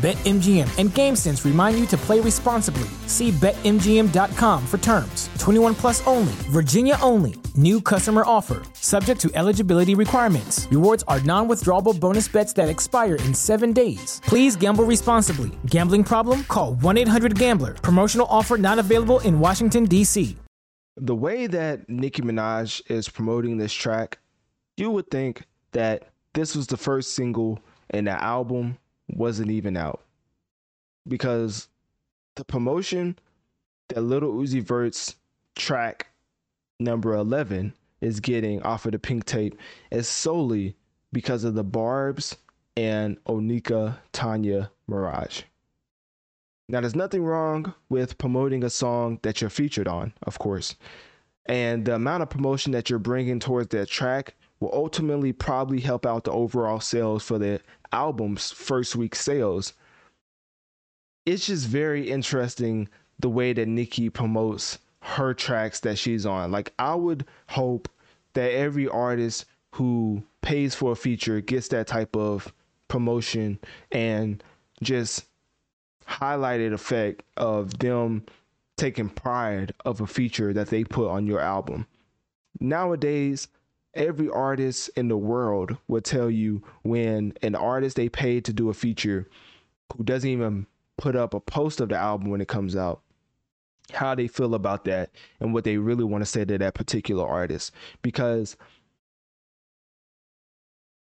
BetMGM 0.00 0.78
and 0.78 0.88
GameSense 0.88 1.44
remind 1.44 1.78
you 1.78 1.84
to 1.88 1.96
play 1.98 2.20
responsibly. 2.20 2.88
See 3.06 3.32
BetMGM.com 3.32 4.66
for 4.66 4.78
terms. 4.78 5.28
21 5.38 5.74
plus 5.74 6.06
only, 6.06 6.32
Virginia 6.48 6.96
only. 7.02 7.34
New 7.54 7.82
customer 7.82 8.22
offer, 8.24 8.62
subject 8.72 9.20
to 9.20 9.30
eligibility 9.34 9.94
requirements. 9.94 10.66
Rewards 10.70 11.04
are 11.06 11.20
non 11.20 11.48
withdrawable 11.48 12.00
bonus 12.00 12.28
bets 12.28 12.54
that 12.54 12.70
expire 12.70 13.16
in 13.16 13.34
seven 13.34 13.74
days. 13.74 14.22
Please 14.24 14.56
gamble 14.56 14.84
responsibly. 14.84 15.50
Gambling 15.66 16.04
problem? 16.04 16.44
Call 16.44 16.76
1 16.76 16.96
800 16.96 17.38
Gambler. 17.38 17.74
Promotional 17.74 18.26
offer 18.30 18.56
not 18.56 18.78
available 18.78 19.18
in 19.18 19.38
Washington, 19.38 19.84
D.C. 19.84 20.34
The 20.96 21.14
way 21.14 21.46
that 21.46 21.86
Nicki 21.90 22.22
Minaj 22.22 22.80
is 22.90 23.10
promoting 23.10 23.58
this 23.58 23.74
track, 23.74 24.18
you 24.78 24.90
would 24.92 25.10
think 25.10 25.42
that 25.72 26.08
this 26.32 26.56
was 26.56 26.68
the 26.68 26.78
first 26.78 27.14
single 27.14 27.58
in 27.90 28.06
the 28.06 28.22
album 28.22 28.78
wasn't 29.16 29.50
even 29.50 29.76
out 29.76 30.02
because 31.06 31.68
the 32.36 32.44
promotion 32.44 33.18
that 33.88 34.02
Little 34.02 34.32
Uzi 34.32 34.62
Vert's 34.62 35.16
track 35.56 36.08
number 36.78 37.14
11 37.14 37.74
is 38.00 38.20
getting 38.20 38.62
off 38.62 38.86
of 38.86 38.92
the 38.92 38.98
pink 38.98 39.24
tape 39.24 39.58
is 39.90 40.08
solely 40.08 40.76
because 41.12 41.44
of 41.44 41.54
the 41.54 41.64
Barb's 41.64 42.36
and 42.76 43.22
Onika 43.24 43.98
Tanya 44.12 44.70
Maraj. 44.88 45.42
Now, 46.68 46.80
there's 46.80 46.94
nothing 46.94 47.24
wrong 47.24 47.74
with 47.88 48.16
promoting 48.16 48.62
a 48.62 48.70
song 48.70 49.18
that 49.22 49.40
you're 49.40 49.50
featured 49.50 49.88
on, 49.88 50.12
of 50.22 50.38
course. 50.38 50.76
And 51.46 51.84
the 51.84 51.94
amount 51.94 52.22
of 52.22 52.30
promotion 52.30 52.72
that 52.72 52.90
you're 52.90 52.98
bringing 52.98 53.40
towards 53.40 53.68
that 53.68 53.88
track 53.88 54.34
will 54.60 54.70
ultimately 54.72 55.32
probably 55.32 55.80
help 55.80 56.04
out 56.06 56.24
the 56.24 56.32
overall 56.32 56.80
sales 56.80 57.22
for 57.22 57.38
the 57.38 57.60
album's 57.92 58.50
first 58.50 58.94
week 58.94 59.14
sales. 59.14 59.72
It's 61.26 61.46
just 61.46 61.66
very 61.66 62.10
interesting 62.10 62.88
the 63.18 63.28
way 63.28 63.52
that 63.52 63.68
Nicki 63.68 64.10
promotes 64.10 64.78
her 65.02 65.34
tracks 65.34 65.80
that 65.80 65.98
she's 65.98 66.26
on. 66.26 66.52
Like 66.52 66.72
I 66.78 66.94
would 66.94 67.26
hope 67.48 67.88
that 68.34 68.52
every 68.52 68.88
artist 68.88 69.46
who 69.72 70.22
pays 70.42 70.74
for 70.74 70.92
a 70.92 70.96
feature 70.96 71.40
gets 71.40 71.68
that 71.68 71.86
type 71.86 72.16
of 72.16 72.52
promotion 72.88 73.58
and 73.92 74.42
just 74.82 75.24
highlighted 76.06 76.72
effect 76.72 77.22
of 77.36 77.78
them 77.78 78.24
taking 78.80 79.10
pride 79.10 79.74
of 79.84 80.00
a 80.00 80.06
feature 80.06 80.52
that 80.54 80.68
they 80.68 80.84
put 80.84 81.10
on 81.10 81.26
your 81.26 81.40
album. 81.40 81.86
Nowadays, 82.58 83.46
every 83.94 84.28
artist 84.28 84.90
in 84.96 85.08
the 85.08 85.16
world 85.16 85.76
will 85.86 86.00
tell 86.00 86.30
you 86.30 86.62
when 86.82 87.34
an 87.42 87.54
artist 87.54 87.96
they 87.96 88.08
paid 88.08 88.44
to 88.44 88.52
do 88.52 88.70
a 88.70 88.74
feature 88.74 89.28
who 89.96 90.04
doesn't 90.04 90.30
even 90.30 90.66
put 90.96 91.14
up 91.14 91.34
a 91.34 91.40
post 91.40 91.80
of 91.80 91.88
the 91.88 91.96
album 91.96 92.30
when 92.30 92.40
it 92.40 92.48
comes 92.48 92.76
out 92.76 93.02
how 93.92 94.14
they 94.14 94.28
feel 94.28 94.54
about 94.54 94.84
that 94.84 95.10
and 95.40 95.52
what 95.52 95.64
they 95.64 95.76
really 95.76 96.04
want 96.04 96.22
to 96.22 96.26
say 96.26 96.44
to 96.44 96.56
that 96.58 96.74
particular 96.74 97.26
artist 97.26 97.72
because 98.02 98.56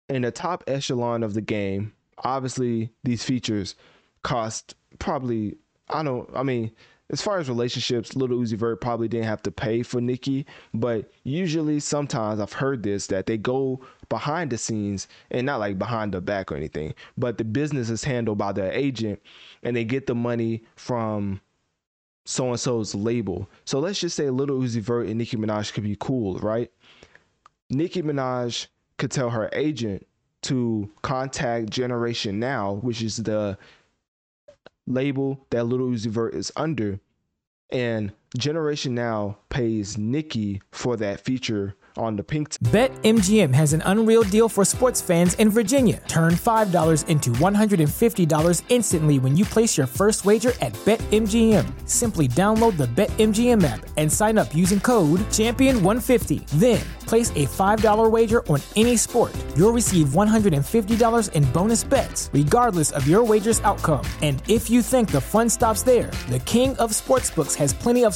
in 0.09 0.23
the 0.23 0.31
top 0.31 0.63
echelon 0.65 1.21
of 1.21 1.35
the 1.35 1.41
game 1.41 1.93
obviously 2.23 2.89
these 3.03 3.23
features 3.23 3.75
cost 4.23 4.73
probably 4.97 5.55
i 5.89 6.01
don't 6.01 6.27
i 6.33 6.41
mean 6.41 6.71
as 7.11 7.21
far 7.21 7.39
as 7.39 7.49
relationships, 7.49 8.15
Little 8.15 8.39
Uzi 8.39 8.57
Vert 8.57 8.79
probably 8.79 9.09
didn't 9.09 9.27
have 9.27 9.43
to 9.43 9.51
pay 9.51 9.83
for 9.83 9.99
Nicki, 9.99 10.45
but 10.73 11.11
usually 11.23 11.79
sometimes 11.81 12.39
I've 12.39 12.53
heard 12.53 12.83
this 12.83 13.07
that 13.07 13.25
they 13.25 13.37
go 13.37 13.81
behind 14.07 14.49
the 14.49 14.57
scenes 14.57 15.09
and 15.29 15.45
not 15.45 15.59
like 15.59 15.77
behind 15.77 16.13
the 16.13 16.21
back 16.21 16.51
or 16.51 16.55
anything, 16.55 16.93
but 17.17 17.37
the 17.37 17.43
business 17.43 17.89
is 17.89 18.03
handled 18.03 18.37
by 18.37 18.53
the 18.53 18.77
agent 18.77 19.21
and 19.61 19.75
they 19.75 19.83
get 19.83 20.07
the 20.07 20.15
money 20.15 20.63
from 20.75 21.41
so 22.25 22.49
and 22.49 22.59
so's 22.59 22.95
label. 22.95 23.49
So 23.65 23.79
let's 23.79 23.99
just 23.99 24.15
say 24.15 24.29
Little 24.29 24.59
Uzi 24.59 24.79
Vert 24.79 25.07
and 25.07 25.17
Nicki 25.17 25.35
Minaj 25.35 25.73
could 25.73 25.83
be 25.83 25.97
cool, 25.99 26.39
right? 26.39 26.71
Nicki 27.69 28.01
Minaj 28.01 28.67
could 28.97 29.11
tell 29.11 29.29
her 29.29 29.49
agent 29.51 30.07
to 30.43 30.89
contact 31.01 31.69
Generation 31.69 32.39
Now, 32.39 32.73
which 32.75 33.01
is 33.01 33.17
the 33.17 33.57
label 34.93 35.45
that 35.49 35.65
Little 35.65 35.87
Uzi 35.87 36.07
Vert 36.07 36.33
is 36.33 36.51
under, 36.55 36.99
and 37.69 38.11
Generation 38.37 38.95
Now 38.95 39.37
pays 39.49 39.97
Nicki 39.97 40.61
for 40.71 40.95
that 40.97 41.19
feature 41.19 41.75
on 41.97 42.15
the 42.15 42.23
pink. 42.23 42.49
T- 42.49 42.57
BetMGM 42.59 43.53
has 43.53 43.73
an 43.73 43.81
unreal 43.85 44.23
deal 44.23 44.47
for 44.47 44.63
sports 44.63 45.01
fans 45.01 45.33
in 45.35 45.49
Virginia. 45.49 46.01
Turn 46.07 46.33
$5 46.33 47.07
into 47.09 47.29
$150 47.31 48.63
instantly 48.69 49.19
when 49.19 49.35
you 49.35 49.43
place 49.43 49.77
your 49.77 49.87
first 49.87 50.23
wager 50.23 50.53
at 50.61 50.73
BetMGM. 50.85 51.89
Simply 51.89 52.29
download 52.29 52.77
the 52.77 52.85
BetMGM 52.85 53.63
app 53.63 53.85
and 53.97 54.11
sign 54.11 54.37
up 54.37 54.55
using 54.55 54.79
code 54.79 55.19
Champion150. 55.31 56.47
Then, 56.51 56.81
place 57.01 57.31
a 57.31 57.45
$5 57.47 58.09
wager 58.09 58.47
on 58.47 58.61
any 58.77 58.95
sport. 58.95 59.35
You'll 59.57 59.73
receive 59.73 60.09
$150 60.09 61.31
in 61.33 61.51
bonus 61.51 61.83
bets, 61.83 62.29
regardless 62.31 62.91
of 62.91 63.07
your 63.07 63.23
wager's 63.25 63.59
outcome. 63.61 64.05
And 64.21 64.41
if 64.47 64.69
you 64.69 64.81
think 64.81 65.11
the 65.11 65.19
fun 65.19 65.49
stops 65.49 65.83
there, 65.83 66.11
the 66.29 66.39
King 66.39 66.77
of 66.77 66.91
Sportsbooks 66.91 67.55
has 67.55 67.73
plenty 67.73 68.05
of 68.05 68.13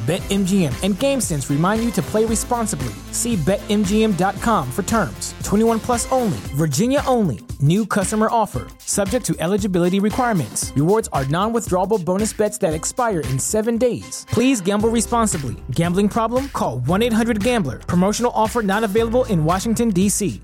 BetMGM 0.00 0.72
and 0.82 0.94
GameSense 0.94 1.50
remind 1.50 1.84
you 1.84 1.90
to 1.90 2.00
play 2.02 2.24
responsibly. 2.24 2.94
See 3.12 3.36
BetMGM.com 3.36 4.72
for 4.72 4.82
terms. 4.82 5.34
21 5.42 5.78
plus 5.78 6.10
only, 6.10 6.38
Virginia 6.54 7.02
only. 7.06 7.40
New 7.60 7.84
customer 7.84 8.28
offer, 8.30 8.66
subject 8.78 9.26
to 9.26 9.36
eligibility 9.38 10.00
requirements. 10.00 10.72
Rewards 10.74 11.08
are 11.12 11.26
non 11.26 11.52
withdrawable 11.52 12.02
bonus 12.02 12.32
bets 12.32 12.56
that 12.58 12.72
expire 12.72 13.20
in 13.20 13.38
seven 13.38 13.76
days. 13.76 14.24
Please 14.30 14.62
gamble 14.62 14.88
responsibly. 14.88 15.56
Gambling 15.72 16.08
problem? 16.08 16.48
Call 16.48 16.78
1 16.80 17.02
800 17.02 17.44
Gambler. 17.44 17.80
Promotional 17.80 18.32
offer 18.34 18.62
not 18.62 18.82
available 18.84 19.24
in 19.24 19.44
Washington, 19.44 19.90
D.C. 19.90 20.40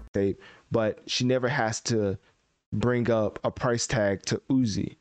But 0.71 1.01
she 1.07 1.25
never 1.25 1.49
has 1.49 1.81
to 1.83 2.19
bring 2.75 3.11
up 3.11 3.39
a 3.43 3.51
price 3.51 3.87
tag 3.87 4.23
to 4.27 4.43
Uzi. 4.51 4.97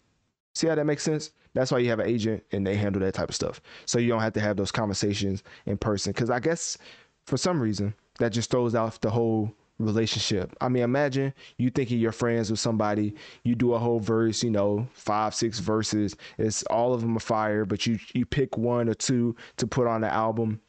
See 0.53 0.67
how 0.67 0.75
that 0.75 0.85
makes 0.85 1.03
sense? 1.03 1.31
That's 1.55 1.71
why 1.71 1.79
you 1.79 1.89
have 1.89 1.99
an 1.99 2.07
agent 2.07 2.43
and 2.51 2.67
they 2.67 2.75
handle 2.75 3.01
that 3.01 3.15
type 3.15 3.29
of 3.29 3.35
stuff. 3.35 3.61
So 3.85 3.97
you 3.97 4.09
don't 4.09 4.21
have 4.21 4.33
to 4.33 4.41
have 4.41 4.57
those 4.57 4.71
conversations 4.71 5.41
in 5.65 5.77
person. 5.77 6.11
Because 6.11 6.29
I 6.29 6.39
guess 6.39 6.77
for 7.25 7.37
some 7.37 7.59
reason 7.59 7.95
that 8.19 8.29
just 8.29 8.51
throws 8.51 8.75
off 8.75 8.99
the 8.99 9.09
whole 9.09 9.51
relationship. 9.79 10.55
I 10.61 10.69
mean, 10.69 10.83
imagine 10.83 11.33
you 11.57 11.69
thinking 11.69 11.99
you're 11.99 12.11
friends 12.11 12.51
with 12.51 12.59
somebody, 12.59 13.15
you 13.43 13.55
do 13.55 13.73
a 13.73 13.79
whole 13.79 13.99
verse, 13.99 14.43
you 14.43 14.51
know, 14.51 14.87
five, 14.93 15.33
six 15.33 15.59
verses. 15.59 16.15
It's 16.37 16.63
all 16.63 16.93
of 16.93 17.01
them 17.01 17.17
are 17.17 17.21
fire, 17.21 17.65
but 17.65 17.85
you 17.85 17.99
you 18.13 18.25
pick 18.25 18.57
one 18.57 18.87
or 18.87 18.93
two 18.93 19.35
to 19.57 19.67
put 19.67 19.87
on 19.87 20.01
the 20.01 20.13
album. 20.13 20.61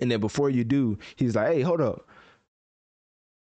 And 0.00 0.10
then 0.10 0.20
before 0.20 0.50
you 0.50 0.64
do, 0.64 0.98
he's 1.16 1.36
like, 1.36 1.48
"Hey, 1.48 1.60
hold 1.62 1.80
up 1.80 2.08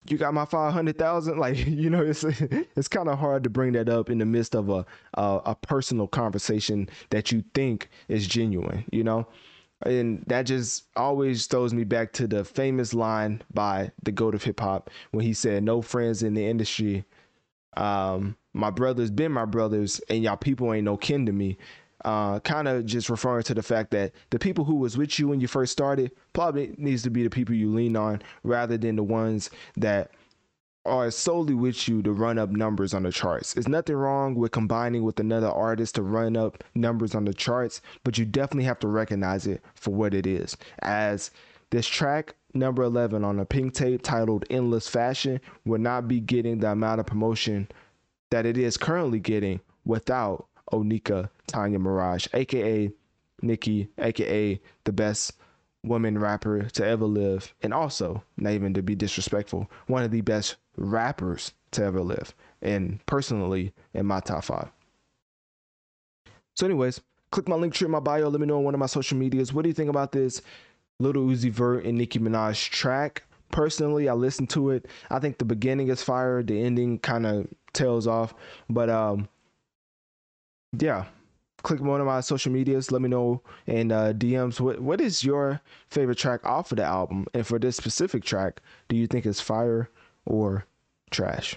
you 0.09 0.19
got 0.19 0.35
my 0.35 0.45
500,000 0.45 1.39
like 1.39 1.57
you 1.67 1.91
know 1.91 2.03
it's 2.03 2.25
it's 2.25 2.89
kind 2.89 3.09
of 3.09 3.19
hard 3.19 3.45
to 3.45 3.51
bring 3.51 3.73
that 3.73 3.89
up 3.89 4.11
in 4.11 4.19
the 4.19 4.27
midst 4.27 4.55
of 4.55 4.69
a, 4.69 4.85
a, 5.15 5.41
a 5.47 5.55
personal 5.63 6.07
conversation 6.07 6.89
that 7.11 7.33
you 7.33 7.43
think 7.55 7.89
is 8.09 8.27
genuine 8.27 8.85
you 8.91 9.05
know? 9.05 9.27
And 9.85 10.25
that 10.29 10.43
just 10.45 10.85
always 10.97 11.47
throws 11.47 11.75
me 11.75 11.85
back 11.85 12.13
to 12.15 12.27
the 12.27 12.45
famous 12.45 12.95
line 12.95 13.43
by 13.53 13.93
the 14.03 14.13
goat 14.13 14.35
of 14.35 14.43
hip 14.43 14.61
hop 14.61 14.89
when 15.11 15.27
he 15.27 15.35
said 15.35 15.63
no 15.63 15.83
friends 15.83 16.23
in 16.23 16.35
the 16.35 16.47
industry. 16.47 17.05
Um 17.77 18.37
my 18.55 18.71
brothers 18.71 19.11
been 19.11 19.33
my 19.33 19.45
brothers 19.45 20.01
and 20.09 20.23
y'all 20.23 20.37
people 20.37 20.73
ain't 20.73 20.85
no 20.85 20.97
kin 20.97 21.27
to 21.27 21.33
me 21.33 21.59
uh, 22.05 22.41
kind 22.41 22.69
of 22.69 22.85
just 22.85 23.09
referring 23.09 23.45
to 23.45 23.55
the 23.55 23.63
fact 23.63 23.91
that 23.93 24.13
the 24.31 24.39
people 24.39 24.65
who 24.65 24.77
was 24.77 24.97
with 24.97 25.19
you 25.19 25.29
when 25.29 25.41
you 25.41 25.49
first 25.49 25.73
started 25.73 26.13
probably 26.33 26.75
needs 26.77 27.03
to 27.03 27.11
be 27.11 27.23
the 27.23 27.31
people 27.31 27.55
you 27.55 27.73
lean 27.73 27.97
on 27.97 28.21
rather 28.43 28.77
than 28.77 28.97
the 28.97 29.03
ones 29.03 29.51
that 29.77 30.11
are 30.87 31.11
solely 31.11 31.55
with 31.55 31.89
you 31.89 32.03
to 32.03 32.13
run 32.13 32.39
up 32.39 32.51
numbers 32.51 32.93
on 32.93 33.05
the 33.05 33.13
charts. 33.13 33.55
There's 33.55 33.69
nothing 33.69 33.97
wrong 33.97 34.35
with 34.35 34.53
combining 34.53 35.03
with 35.03 35.19
another 35.19 35.49
artist 35.49 35.95
to 35.95 36.03
run 36.03 36.37
up 36.37 36.63
numbers 36.75 37.15
on 37.15 37.25
the 37.25 37.33
charts, 37.33 37.81
but 38.03 38.19
you 38.19 38.27
definitely 38.27 38.65
have 38.65 38.81
to 38.81 38.89
recognize 38.89 39.47
it 39.47 39.63
for 39.75 39.95
what 39.95 40.13
it 40.13 40.27
is. 40.27 40.57
As 40.81 41.31
this 41.71 41.87
track 41.87 42.35
number 42.53 42.83
11 42.83 43.25
on 43.25 43.41
a 43.41 43.47
pink 43.47 43.73
tape 43.73 44.03
titled 44.03 44.45
Endless 44.51 44.87
Fashion 44.87 45.41
will 45.65 45.81
not 45.81 46.07
be 46.07 46.21
getting 46.21 46.59
the 46.59 46.71
amount 46.71 47.01
of 47.01 47.07
promotion 47.07 47.67
that 48.31 48.45
it 48.45 48.59
is 48.59 48.77
currently 48.77 49.21
getting 49.21 49.61
without 49.87 50.47
Onika 50.71 51.31
Tanya 51.47 51.79
Maraj, 51.79 52.29
aka 52.35 52.91
Nicki, 53.43 53.89
aka 53.99 54.61
the 54.85 54.93
best 54.93 55.33
woman 55.83 56.19
rapper 56.19 56.63
to 56.63 56.87
ever 56.87 57.05
live, 57.05 57.55
and 57.63 57.75
also, 57.75 58.23
not 58.37 58.53
even 58.53 58.73
to 58.75 58.83
be 58.83 58.95
disrespectful, 58.95 59.71
one 59.87 60.03
of 60.03 60.11
the 60.11 60.23
best 60.23 60.57
rappers 60.77 61.53
to 61.73 61.85
ever 61.85 62.01
live, 62.01 62.35
and 62.63 63.05
personally 63.07 63.73
in 63.93 64.07
my 64.07 64.21
top 64.21 64.45
five. 64.45 64.71
So, 66.57 66.67
anyways, 66.67 67.01
click 67.31 67.49
my 67.49 67.57
link 67.57 67.75
tree 67.75 67.87
in 67.87 67.91
my 67.91 68.01
bio. 68.01 68.29
Let 68.29 68.41
me 68.41 68.47
know 68.47 68.59
on 68.59 68.65
one 68.65 68.75
of 68.75 68.81
my 68.81 68.87
social 68.87 69.19
medias. 69.19 69.53
What 69.53 69.63
do 69.63 69.69
you 69.69 69.75
think 69.75 69.91
about 69.91 70.13
this 70.13 70.41
Little 71.01 71.25
Uzi 71.25 71.51
Vert 71.51 71.85
and 71.85 71.99
Nicki 71.99 72.19
Minaj 72.19 72.71
track? 72.71 73.25
Personally, 73.51 74.09
I 74.09 74.15
listened 74.15 74.51
to 74.51 74.71
it. 74.71 74.87
I 75.11 75.19
think 75.19 75.39
the 75.39 75.45
beginning 75.45 75.89
is 75.89 76.03
fire. 76.03 76.43
The 76.43 76.61
ending 76.63 76.99
kind 77.01 77.27
of 77.27 77.49
tails 77.73 78.07
off, 78.07 78.35
but 78.71 78.89
um, 78.89 79.29
yeah, 80.79 81.05
click 81.65 81.81
one 81.81 82.01
of 82.01 82.07
my 82.07 82.21
social 82.21 82.53
medias. 82.53 82.93
Let 82.93 83.03
me 83.03 83.09
know 83.09 83.43
in 83.67 83.91
uh, 83.91 84.13
DMs 84.17 84.61
what 84.61 84.81
what 84.81 85.01
is 85.01 85.25
your 85.25 85.61
favorite 85.89 86.19
track 86.19 86.45
off 86.45 86.71
of 86.71 86.77
the 86.77 86.85
album, 86.85 87.27
and 87.35 87.45
for 87.45 87.59
this 87.59 87.77
specific 87.77 88.23
track, 88.23 88.61
do 88.89 88.95
you 88.95 89.09
think 89.09 89.27
it's 89.27 89.41
fire 89.41 89.91
or 90.25 90.67
trash? 91.11 91.57